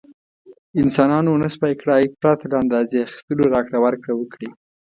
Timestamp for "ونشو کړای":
1.31-2.03